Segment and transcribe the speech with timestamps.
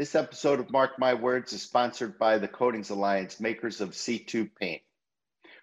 [0.00, 4.48] This episode of Mark My Words is sponsored by the Coatings Alliance, makers of C2
[4.58, 4.80] paint.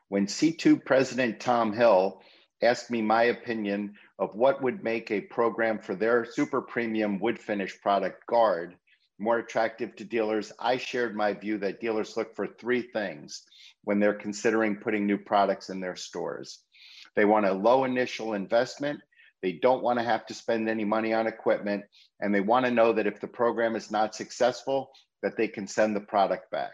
[0.09, 2.21] When C2 President Tom Hill
[2.61, 7.39] asked me my opinion of what would make a program for their super premium wood
[7.39, 8.75] finish product, Guard,
[9.17, 13.41] more attractive to dealers, I shared my view that dealers look for three things
[13.85, 16.59] when they're considering putting new products in their stores.
[17.15, 19.01] They want a low initial investment,
[19.41, 21.83] they don't want to have to spend any money on equipment,
[22.19, 24.89] and they want to know that if the program is not successful,
[25.23, 26.73] that they can send the product back.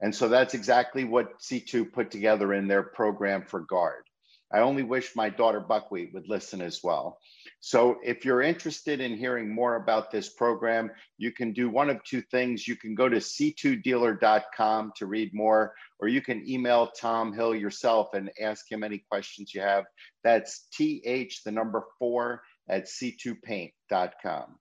[0.00, 4.05] And so that's exactly what C2 put together in their program for Guard.
[4.52, 7.18] I only wish my daughter Buckwheat would listen as well.
[7.60, 12.02] So if you're interested in hearing more about this program, you can do one of
[12.04, 12.68] two things.
[12.68, 18.14] You can go to c2dealer.com to read more, or you can email Tom Hill yourself
[18.14, 19.84] and ask him any questions you have.
[20.22, 24.58] That's th, the number four, at c2paint.com.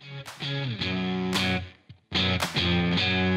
[0.00, 0.24] Hey,
[2.12, 3.33] mm-hmm.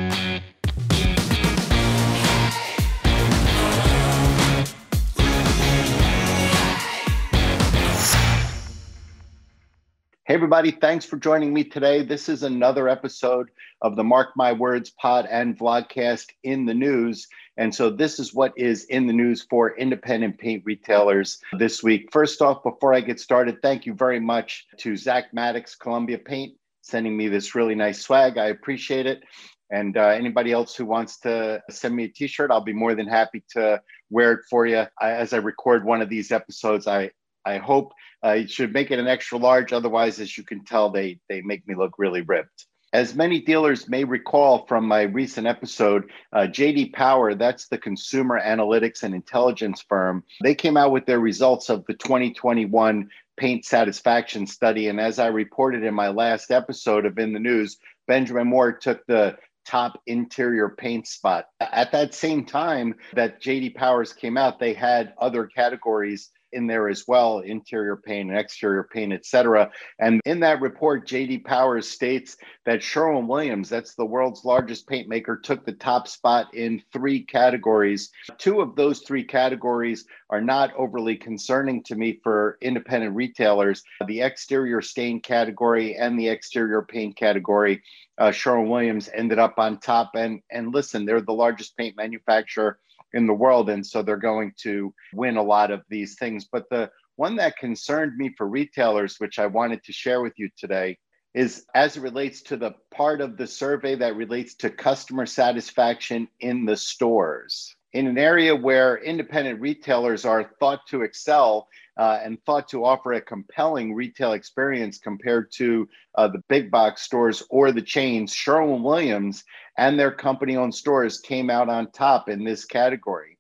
[10.38, 12.04] Everybody, thanks for joining me today.
[12.04, 13.50] This is another episode
[13.82, 17.28] of the Mark My Words pod and vlogcast in the news.
[17.58, 22.10] And so, this is what is in the news for independent paint retailers this week.
[22.12, 26.54] First off, before I get started, thank you very much to Zach Maddox, Columbia Paint,
[26.84, 28.38] sending me this really nice swag.
[28.38, 29.24] I appreciate it.
[29.72, 32.94] And uh, anybody else who wants to send me a t shirt, I'll be more
[32.94, 34.86] than happy to wear it for you.
[35.02, 37.10] I, as I record one of these episodes, I,
[37.48, 39.72] I hope uh, you should make it an extra large.
[39.72, 42.66] Otherwise, as you can tell, they, they make me look really ripped.
[42.94, 48.40] As many dealers may recall from my recent episode, uh, JD Power, that's the consumer
[48.40, 54.48] analytics and intelligence firm, they came out with their results of the 2021 paint satisfaction
[54.48, 54.88] study.
[54.88, 59.06] And as I reported in my last episode of In the News, Benjamin Moore took
[59.06, 61.48] the top interior paint spot.
[61.60, 66.90] At that same time that JD Powers came out, they had other categories in there
[66.90, 69.70] as well interior paint and exterior paint etc
[70.00, 75.08] and in that report jd powers states that sherwin williams that's the world's largest paint
[75.08, 78.10] maker took the top spot in three categories.
[78.38, 83.84] Two of those three categories are not overly concerning to me for independent retailers.
[84.08, 87.82] The exterior stain category and the exterior paint category
[88.18, 90.12] uh, sherwin williams ended up on top.
[90.16, 92.80] And and listen they're the largest paint manufacturer
[93.14, 93.70] in the world.
[93.70, 96.48] And so they're going to win a lot of these things.
[96.52, 100.50] But the one that concerned me for retailers, which I wanted to share with you
[100.58, 100.98] today,
[101.34, 106.28] is as it relates to the part of the survey that relates to customer satisfaction
[106.40, 107.76] in the stores.
[107.94, 111.68] In an area where independent retailers are thought to excel
[111.98, 117.02] uh, and thought to offer a compelling retail experience compared to uh, the big box
[117.02, 119.44] stores or the chains, Sherwin Williams
[119.78, 123.38] and their company owned stores came out on top in this category.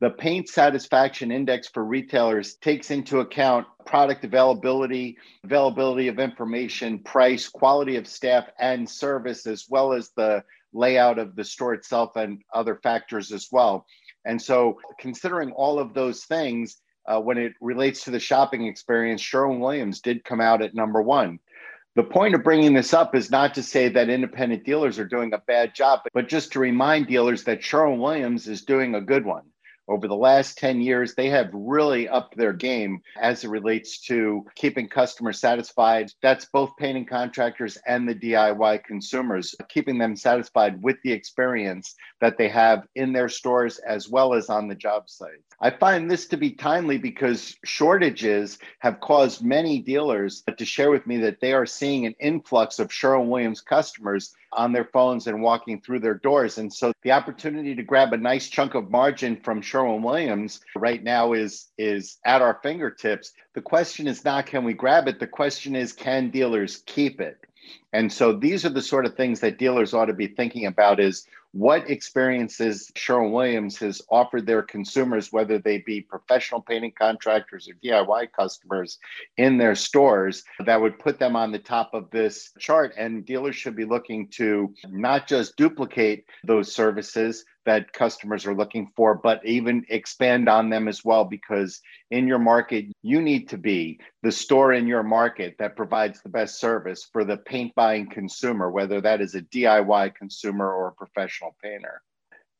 [0.00, 7.48] The paint satisfaction index for retailers takes into account product availability, availability of information, price,
[7.48, 12.42] quality of staff, and service, as well as the layout of the store itself and
[12.54, 13.86] other factors as well.
[14.24, 19.20] And so, considering all of those things, uh, when it relates to the shopping experience,
[19.20, 21.38] Sherwin Williams did come out at number one.
[21.94, 25.34] The point of bringing this up is not to say that independent dealers are doing
[25.34, 29.26] a bad job, but just to remind dealers that Sherwin Williams is doing a good
[29.26, 29.51] one
[29.88, 34.44] over the last 10 years, they have really upped their game as it relates to
[34.54, 36.10] keeping customers satisfied.
[36.22, 42.38] That's both painting contractors and the DIY consumers, keeping them satisfied with the experience that
[42.38, 45.30] they have in their stores as well as on the job site.
[45.60, 51.06] I find this to be timely because shortages have caused many dealers to share with
[51.06, 55.42] me that they are seeing an influx of Sherwin Williams customers on their phones and
[55.42, 56.58] walking through their doors.
[56.58, 61.02] And so the opportunity to grab a nice chunk of margin from Sherwin Williams right
[61.02, 63.32] now is is at our fingertips.
[63.54, 65.20] The question is not can we grab it?
[65.20, 67.38] The question is can dealers keep it?
[67.92, 71.00] And so these are the sort of things that dealers ought to be thinking about
[71.00, 77.68] is what experiences Sherwin Williams has offered their consumers, whether they be professional painting contractors
[77.68, 78.98] or DIY customers
[79.36, 82.94] in their stores, that would put them on the top of this chart.
[82.96, 88.90] And dealers should be looking to not just duplicate those services, that customers are looking
[88.96, 91.24] for, but even expand on them as well.
[91.24, 91.80] Because
[92.10, 96.28] in your market, you need to be the store in your market that provides the
[96.28, 100.92] best service for the paint buying consumer, whether that is a DIY consumer or a
[100.92, 102.02] professional painter.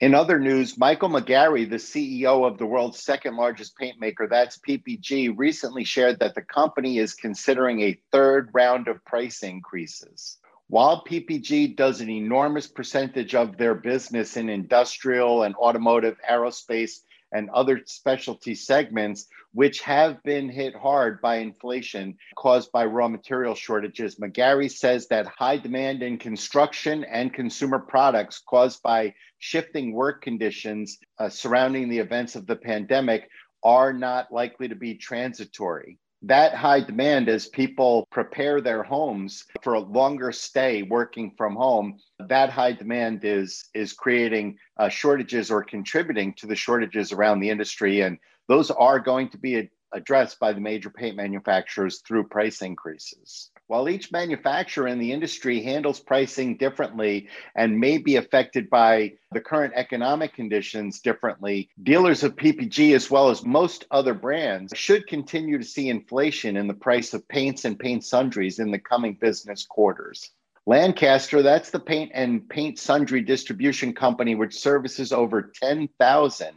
[0.02, 4.58] In other news, Michael McGarry, the CEO of the world's second largest paint maker, that's
[4.58, 10.38] PPG, recently shared that the company is considering a third round of price increases.
[10.72, 17.50] While PPG does an enormous percentage of their business in industrial and automotive, aerospace, and
[17.50, 24.16] other specialty segments, which have been hit hard by inflation caused by raw material shortages.
[24.16, 30.96] McGarry says that high demand in construction and consumer products caused by shifting work conditions
[31.18, 33.28] uh, surrounding the events of the pandemic
[33.62, 39.74] are not likely to be transitory that high demand as people prepare their homes for
[39.74, 41.98] a longer stay working from home
[42.28, 47.50] that high demand is is creating uh, shortages or contributing to the shortages around the
[47.50, 48.00] industry.
[48.00, 53.50] And those are going to be addressed by the major paint manufacturers through price increases
[53.66, 59.40] while each manufacturer in the industry handles pricing differently and may be affected by the
[59.40, 65.58] current economic conditions differently, dealers of PPG, as well as most other brands, should continue
[65.58, 69.64] to see inflation in the price of paints and paint sundries in the coming business
[69.64, 70.30] quarters.
[70.66, 76.48] Lancaster, that's the paint and paint sundry distribution company, which services over 10,000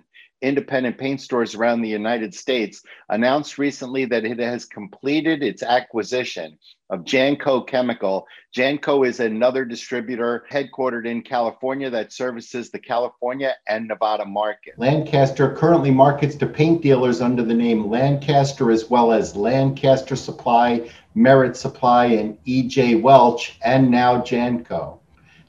[0.42, 6.58] independent paint stores around the United States, announced recently that it has completed its acquisition
[6.90, 8.28] of Janco Chemical.
[8.56, 14.74] Janco is another distributor headquartered in California that services the California and Nevada market.
[14.78, 20.90] Lancaster currently markets to paint dealers under the name Lancaster as well as Lancaster Supply,
[21.16, 25.00] Merit Supply, and EJ Welch, and now Janco.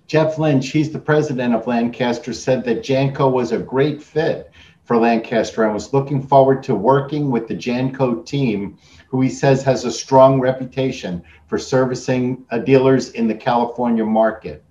[0.06, 4.50] Jeff Lynch, he's the president of Lancaster, said that Janco was a great fit
[4.86, 8.78] for Lancaster and was looking forward to working with the Janco team,
[9.08, 14.64] who he says has a strong reputation for servicing uh, dealers in the California market.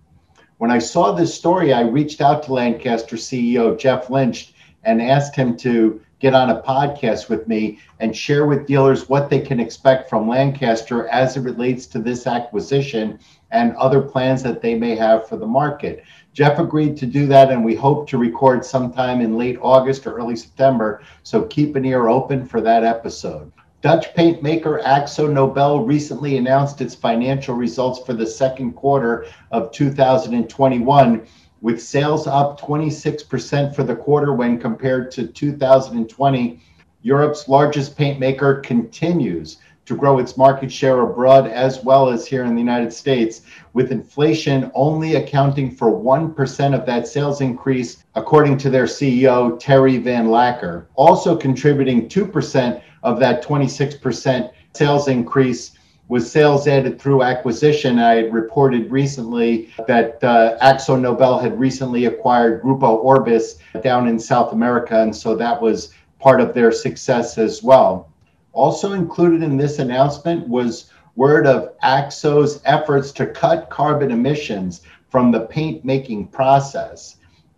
[0.58, 4.54] When I saw this story, I reached out to Lancaster CEO Jeff Lynch
[4.86, 9.30] and asked him to get on a podcast with me and share with dealers what
[9.30, 13.20] they can expect from Lancaster as it relates to this acquisition
[13.56, 16.04] and other plans that they may have for the market.
[16.34, 20.18] Jeff agreed to do that, and we hope to record sometime in late August or
[20.18, 21.02] early September.
[21.24, 23.52] So keep an ear open for that episode.
[23.82, 29.72] Dutch paint maker Akzo Nobel recently announced its financial results for the second quarter of
[29.72, 31.26] 2021,
[31.62, 36.60] with sales up 26% for the quarter when compared to 2020.
[37.04, 42.44] Europe's largest paint maker continues to grow its market share abroad as well as here
[42.44, 43.42] in the United States,
[43.74, 50.00] with inflation only accounting for 1% of that sales increase, according to their CEO, Terry
[50.00, 50.86] Vanlancker.
[50.96, 55.72] Also contributing 2% of that 26% sales increase
[56.08, 57.98] was sales added through acquisition.
[57.98, 64.20] I had reported recently that uh, Akzo Nobel had recently acquired Grupo Orbis down in
[64.20, 68.12] South America, and so that was part of their success as well.
[68.56, 75.30] Also included in this announcement was word of Akzo's efforts to cut carbon emissions from
[75.30, 77.18] the paint making process.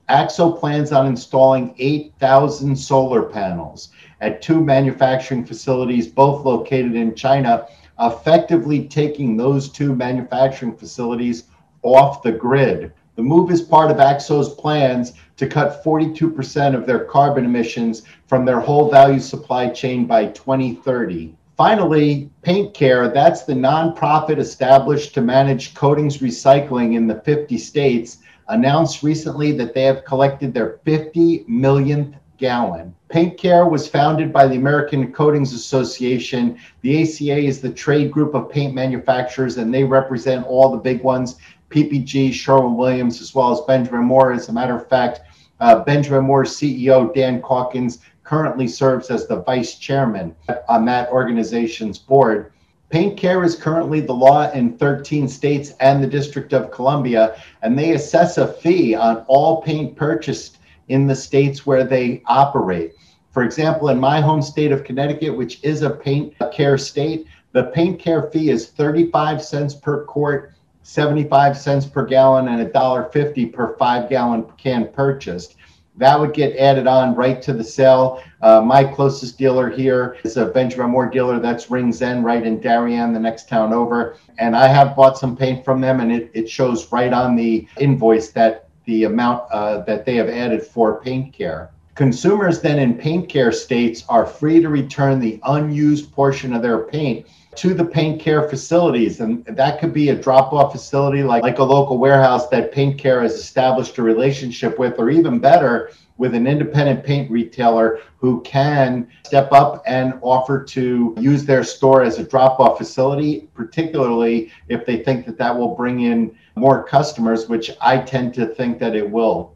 [0.09, 3.89] AXO plans on installing 8,000 solar panels
[4.21, 7.67] at two manufacturing facilities, both located in China,
[7.99, 11.43] effectively taking those two manufacturing facilities
[11.83, 12.91] off the grid.
[13.17, 18.45] The move is part of Akzo's plans to cut 42% of their carbon emissions from
[18.45, 21.35] their whole value supply chain by 2030.
[21.57, 28.19] Finally, Paint Care, that's the nonprofit established to manage coatings recycling in the 50 states,
[28.49, 32.93] announced recently that they have collected their 50 millionth gallon.
[33.09, 36.59] Paint Care was founded by the American Coatings Association.
[36.81, 41.01] The ACA is the trade group of paint manufacturers, and they represent all the big
[41.01, 41.37] ones
[41.69, 44.31] PPG, Sherwin Williams, as well as Benjamin Moore.
[44.31, 45.21] As a matter of fact,
[45.59, 50.35] uh, Benjamin Moore's CEO, Dan Calkins, currently serves as the vice chairman
[50.67, 52.51] on that organization's board.
[52.89, 57.77] Paint Care is currently the law in 13 states and the District of Columbia, and
[57.77, 62.93] they assess a fee on all paint purchased in the states where they operate.
[63.31, 67.65] For example, in my home state of Connecticut, which is a paint care state, the
[67.65, 70.53] paint care fee is 35 cents per quart
[70.87, 75.57] 75 cents per gallon and $1.50 per five gallon can purchased.
[75.97, 78.23] That would get added on right to the sale.
[78.41, 81.39] Uh, my closest dealer here is a Benjamin Moore dealer.
[81.39, 84.15] That's Rings End right in Darien, the next town over.
[84.39, 87.67] And I have bought some paint from them, and it, it shows right on the
[87.77, 91.69] invoice that the amount uh, that they have added for paint care.
[91.95, 96.83] Consumers then in paint care states are free to return the unused portion of their
[96.83, 97.25] paint
[97.57, 99.19] to the paint care facilities.
[99.19, 102.99] And that could be a drop off facility like, like a local warehouse that paint
[102.99, 108.41] care has established a relationship with, or even better, with an independent paint retailer who
[108.41, 114.51] can step up and offer to use their store as a drop off facility, particularly
[114.67, 118.79] if they think that that will bring in more customers, which I tend to think
[118.79, 119.55] that it will.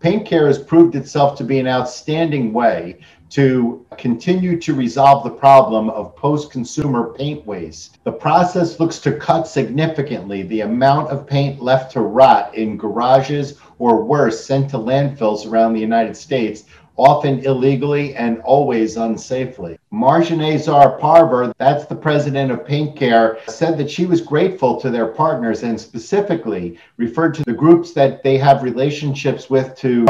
[0.00, 3.00] Paint Care has proved itself to be an outstanding way
[3.34, 7.98] to continue to resolve the problem of post consumer paint waste.
[8.04, 13.58] The process looks to cut significantly the amount of paint left to rot in garages
[13.80, 19.78] or worse, sent to landfills around the United States, often illegally and always unsafely.
[19.92, 25.08] Marjaneh Zarrehparvar, that's the president of Paint Care, said that she was grateful to their
[25.08, 30.06] partners and specifically referred to the groups that they have relationships with to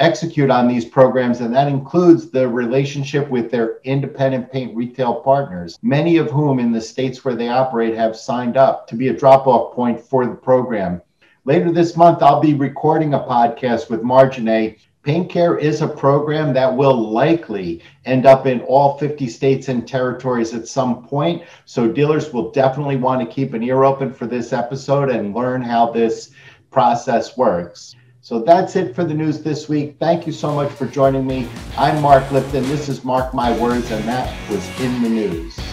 [0.00, 5.78] execute on these programs, and that includes the relationship with their independent paint retail partners,
[5.82, 9.12] many of whom in the states where they operate have signed up to be a
[9.12, 11.02] drop off point for the program.
[11.44, 14.78] Later this month, I'll be recording a podcast with Marjaneh.
[15.02, 19.88] Paint Care is a program that will likely end up in all 50 states and
[19.88, 21.42] territories at some point.
[21.64, 25.62] So, dealers will definitely want to keep an ear open for this episode and learn
[25.62, 26.32] how this
[26.70, 27.96] process works.
[28.28, 29.96] So, that's it for the news this week.
[29.98, 31.48] Thank you so much for joining me.
[31.78, 32.62] I'm Mark Lipton.
[32.64, 35.67] This is Mark My Words, and that was in the news.